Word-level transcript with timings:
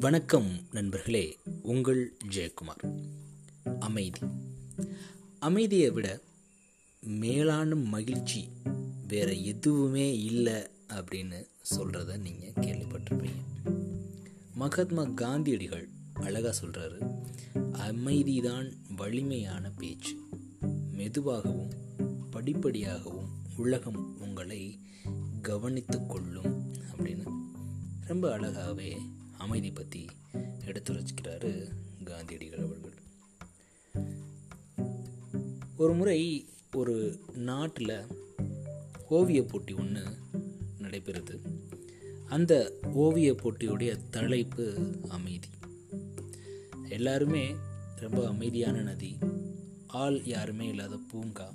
வணக்கம் 0.00 0.48
நண்பர்களே 0.72 1.38
உங்கள் 1.62 2.16
ஜெயக்குமார். 2.34 3.08
அமைதி. 3.78 4.20
அமைதியை 5.38 5.90
விட 5.90 6.20
மேலான 7.00 7.74
மகிழ்ச்சி 7.74 8.48
வேற 9.08 9.32
எதுவுமே 9.32 10.22
இல்லை 10.22 10.54
அப்படின்னு 10.88 11.46
சொல்கிறத 11.76 12.18
நீங்கள் 12.18 12.64
கேள்விப்பட்டிருப்பீங்க. 12.64 13.42
மகாத்மா 14.54 15.04
காந்தியடிகள் 15.04 15.88
அழகாக 16.14 16.66
சொல்கிறாரு 16.66 17.22
அமைதிதான் 17.72 18.72
வலிமையான 18.96 19.70
பேச்சு. 19.70 20.16
மெதுவாகவும் 20.92 21.70
படிப்படியாகவும் 22.32 23.28
உலகம் 23.56 24.20
உங்களை 24.20 24.78
கவனித்து 25.42 26.06
கொள்ளும் 26.06 26.72
அப்படின்னு 26.72 27.26
ரொம்ப 28.06 28.38
அழகாகவே 28.38 29.14
அமைதி 29.46 29.70
பற்றி 29.70 30.06
எடுத்துரைச்சிக்கிறாரு 30.64 31.70
காந்தியடிகள் 32.04 32.58
அவர்கள். 32.58 32.94
ஒரு 35.76 35.94
முறை 35.94 36.48
ஒரு 36.74 37.20
நாட்டில் 37.34 38.06
ஓவிய 39.08 39.42
போட்டி 39.42 39.72
ஒன்று 39.72 40.04
நடைபெறுது. 40.78 41.38
அந்த 42.28 42.78
ஓவிய 42.92 43.32
போட்டியுடைய 43.32 44.00
தலைப்பு 44.10 44.94
அமைதி. 45.08 45.48
எல்லாருமே 46.88 47.54
ரொம்ப 47.96 48.26
அமைதியான 48.26 48.82
நதி. 48.82 49.18
ஆள் 49.86 50.24
யாருமே 50.24 50.68
இல்லாத 50.68 50.96
பூங்கா. 51.10 51.54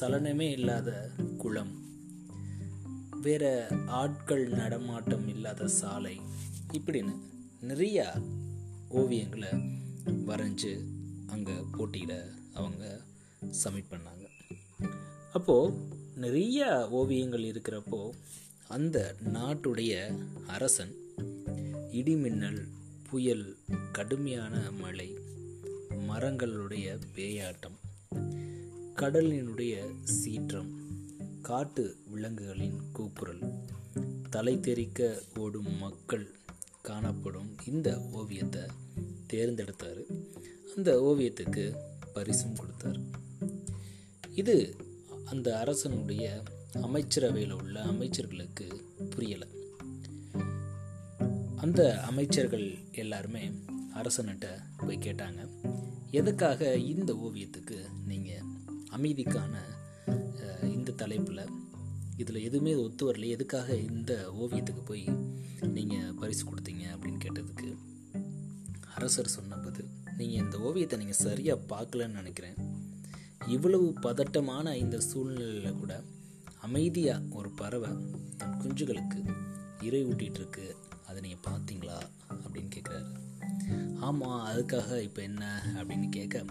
சலனமே 0.00 0.50
இல்லாத 0.50 1.10
குளம். 1.36 1.87
வேற 3.22 3.66
ஆட்கள் 3.86 4.48
நடமாட்டம் 4.48 5.28
இல்லாத 5.28 5.68
சாலை 5.68 6.20
இப்படின்னு 6.72 7.16
நிறையா 7.62 8.22
ஓவியங்களை 8.90 9.70
வரைஞ்சி 10.06 10.80
அங்கே 11.26 11.52
போட்டியில் 11.72 12.30
அவங்க 12.54 13.00
சப்மிட் 13.64 13.90
பண்ணாங்க. 13.90 14.26
அப்போது 15.32 15.74
நிறைய 16.16 16.88
ஓவியங்கள் 16.90 17.42
இருக்கிறப்போ 17.42 18.10
அந்த 18.68 19.14
நாட்டுடைய 19.24 20.18
அரசன் 20.46 20.94
இடிமின்னல் 21.92 22.68
புயல் 23.10 23.56
கடுமையான 23.92 24.70
மழை 24.70 25.18
மரங்களுடைய 26.08 26.98
பேயாட்டம் 27.16 27.78
கடலினுடைய 28.96 29.84
சீற்றம் 30.02 30.77
காட்டு 31.48 31.96
விலங்குகளின் 32.06 32.80
கூக்குரல். 32.92 33.42
தலை 34.30 34.60
தெறிக்க 34.60 35.22
ஓடும் 35.36 35.78
மக்கள் 35.78 36.34
காணப்படும் 36.82 37.56
இந்த 37.66 38.00
ஓவியத்தை 38.12 38.60
தேர்ந்தெடுத்தார். 39.32 40.04
அந்த 40.76 41.00
ஓவியத்துக்கு 41.00 41.74
பரிசும் 42.14 42.56
கொடுத்தார். 42.56 42.98
இது 44.30 44.76
அந்த 45.24 45.58
அரசனுடைய 45.58 46.42
அமைச்சரவையில் 46.82 47.50
உள்ள 47.50 47.84
அமைச்சர்களுக்கு 47.84 48.68
புரியலை. 48.98 49.48
அந்த 51.56 52.00
அமைச்சர்கள் 52.00 52.78
எல்லாருமே 52.92 53.50
அரசன்கிட்ட 53.94 54.46
போய் 54.76 54.98
கேட்டாங்க 54.98 55.48
எதுக்காக 56.10 56.76
இந்த 56.76 57.14
ஓவியத்துக்கு 57.14 57.76
நீங்கள் 58.06 58.42
அமைதிக்கான 58.90 59.56
தலைப்பில் 60.98 61.42
இதில் 62.16 62.42
எதுவுமே 62.42 62.74
ஒத்து 62.74 63.12
வரல 63.12 63.26
எதுக்காக 63.26 63.76
இந்த 63.76 64.12
ஓவியத்துக்கு 64.40 64.82
போய் 64.84 65.04
நீங்கள் 65.68 66.14
பரிசு 66.14 66.44
கொடுத்தீங்க 66.44 66.84
அப்படின்னு 66.94 67.20
கேட்டதுக்கு 67.24 67.68
அரசர் 68.94 69.28
சொன்ன 69.28 69.56
பதில் 69.56 69.90
நீங்கள் 70.16 70.44
இந்த 70.44 70.60
ஓவியத்தை 70.60 70.98
நீங்கள் 70.98 71.16
சரியாக 71.16 71.64
பார்க்கலன்னு 71.68 72.18
நினைக்கிறேன். 72.20 72.56
இவ்வளவு 73.46 73.92
பதட்டமான 74.00 74.76
இந்த 74.76 75.00
சூழ்நிலையில் 75.00 75.78
கூட 75.78 75.92
அமைதியாக 76.58 77.22
ஒரு 77.30 77.50
பறவை 77.50 77.90
தன் 78.36 78.58
குஞ்சுகளுக்கு 78.58 79.20
இறை 79.82 80.04
ஊட்டிகிட்ருக்கு 80.04 80.66
அதை 81.06 81.20
நீங்கள் 81.20 81.44
பார்த்தீங்களா? 81.48 81.98
அப்படின்னு 82.30 82.70
கேட்குறாரு 82.76 83.10
ஆமாம் 84.00 84.46
அதுக்காக 84.46 85.00
இப்போ 85.00 85.22
என்ன? 85.22 85.44
அப்படின்னு 85.74 86.08
கேட்க 86.08 86.44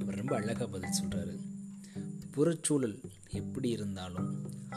அவர் 0.00 0.14
ரொம்ப 0.14 0.36
அழகாக 0.36 0.66
பதில் 0.66 0.98
சொல்கிறாரு 1.02 1.34
புறச்சூழல் 2.34 2.98
எப்படி 3.36 3.68
இருந்தாலும் 3.68 4.30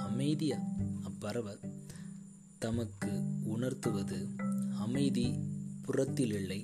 அமைதியாக 0.06 0.88
அப்பறவை 1.10 1.56
தமக்கு 2.60 3.14
உணர்த்துவது 3.44 4.20
அமைதி 4.78 5.28
புறத்தில் 5.82 6.34
இல்லை 6.34 6.60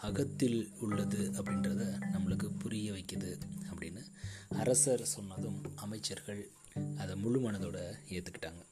அகத்தில் 0.00 0.60
உள்ளது 0.80 1.22
அப்படின்றத 1.38 1.82
நம்மளுக்கு 2.14 2.48
புரிய 2.58 2.92
வைக்குது 2.92 3.32
அப்படின்னு 3.70 4.02
அரசர் 4.62 5.04
சொன்னதும் 5.04 5.60
அமைச்சர்கள் 5.74 6.42
அதை 6.96 7.16
முழு 7.16 7.38
மனதோட 7.44 7.78
ஏற்றுக்கிட்டாங்க 8.08 8.62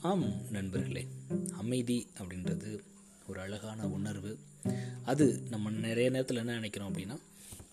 ஆம் 0.00 0.26
நண்பர்களே 0.50 1.04
அமைதி 1.52 1.98
அப்படின்றது 2.20 2.70
ஒரு 3.28 3.40
அழகான 3.40 3.88
உணர்வு. 3.88 4.32
அது 5.04 5.26
நம்ம 5.50 5.70
நிறைய 5.70 6.10
நேரத்தில் 6.10 6.36
என்ன 6.36 6.52
நினைக்கிறோம் 6.52 6.88
அப்படின்னா 6.90 7.16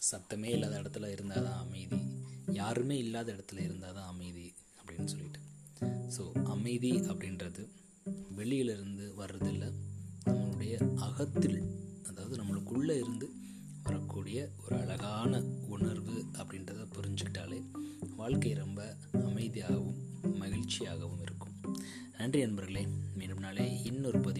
சத்தமே 0.09 0.49
இல்லாத 0.55 0.75
இடத்துல 0.81 1.07
இருந்தால் 1.11 1.43
தான் 1.43 1.59
அமைதி. 1.59 1.97
யாருமே 2.53 2.97
இல்லாத 2.97 3.31
இடத்துல 3.31 3.63
இருந்தால் 3.63 3.93
தான் 3.93 4.07
அமைதி 4.07 4.53
அப்படின்னு 4.79 5.05
சொல்லிட்டு. 5.05 5.39
ஸோ 6.17 6.43
அமைதி 6.43 6.91
அப்படின்றது 6.91 7.69
வெளியிலிருந்து 8.35 9.13
வர்றதில்லை 9.17 9.69
நம்மளுடைய 10.25 10.95
அகத்தில் 10.95 11.59
அதாவது 12.03 12.35
நம்மளுக்குள்ளே 12.35 12.95
இருந்து 12.97 13.29
வரக்கூடிய 13.83 14.49
ஒரு 14.65 14.75
அழகான 14.79 15.41
உணர்வு 15.67 16.25
அப்படின்றத 16.37 16.85
புரிஞ்சுக்கிட்டாலே 16.95 17.63
வாழ்க்கை 18.15 18.53
ரொம்ப 18.53 18.97
அமைதியாகவும் 19.13 19.99
மகிழ்ச்சியாகவும் 20.39 21.21
இருக்கும். 21.21 21.55
நன்றி 22.17 22.39
நண்பர்களே 22.41 22.87
மீண்டும் 23.15 23.37
நாளே 23.37 23.81
இன்னொரு 23.83 24.19
பதிவு 24.19 24.38